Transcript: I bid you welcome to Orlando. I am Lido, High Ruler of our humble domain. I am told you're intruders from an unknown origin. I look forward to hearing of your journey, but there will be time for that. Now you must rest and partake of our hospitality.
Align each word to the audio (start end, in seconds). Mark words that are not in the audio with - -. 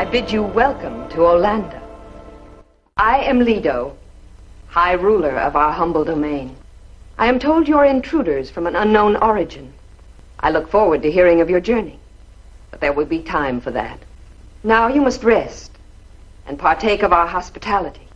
I 0.00 0.06
bid 0.06 0.32
you 0.32 0.42
welcome 0.42 1.10
to 1.10 1.26
Orlando. 1.26 1.78
I 2.96 3.18
am 3.18 3.40
Lido, 3.40 3.98
High 4.68 4.94
Ruler 4.94 5.38
of 5.38 5.56
our 5.56 5.72
humble 5.72 6.04
domain. 6.06 6.56
I 7.18 7.26
am 7.26 7.38
told 7.38 7.68
you're 7.68 7.84
intruders 7.84 8.48
from 8.48 8.66
an 8.66 8.76
unknown 8.76 9.16
origin. 9.16 9.74
I 10.40 10.52
look 10.52 10.70
forward 10.70 11.02
to 11.02 11.10
hearing 11.10 11.42
of 11.42 11.50
your 11.50 11.60
journey, 11.60 11.98
but 12.70 12.80
there 12.80 12.94
will 12.94 13.04
be 13.04 13.20
time 13.20 13.60
for 13.60 13.72
that. 13.72 14.00
Now 14.64 14.88
you 14.88 15.02
must 15.02 15.22
rest 15.22 15.70
and 16.46 16.58
partake 16.58 17.02
of 17.02 17.12
our 17.12 17.26
hospitality. 17.26 18.08